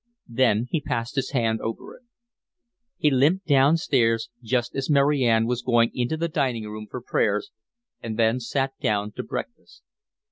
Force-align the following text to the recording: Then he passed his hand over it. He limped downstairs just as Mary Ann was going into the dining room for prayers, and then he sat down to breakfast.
Then 0.33 0.65
he 0.71 0.81
passed 0.81 1.13
his 1.15 1.29
hand 1.29 1.61
over 1.61 1.95
it. 1.95 2.01
He 2.97 3.11
limped 3.11 3.45
downstairs 3.45 4.31
just 4.41 4.73
as 4.75 4.89
Mary 4.89 5.23
Ann 5.25 5.45
was 5.45 5.61
going 5.61 5.91
into 5.93 6.17
the 6.17 6.27
dining 6.27 6.63
room 6.67 6.87
for 6.89 7.03
prayers, 7.03 7.51
and 8.01 8.17
then 8.17 8.37
he 8.37 8.39
sat 8.39 8.71
down 8.81 9.11
to 9.11 9.21
breakfast. 9.21 9.83